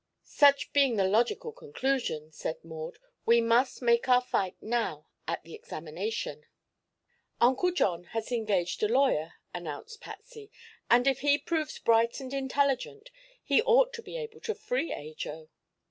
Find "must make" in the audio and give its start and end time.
3.39-4.09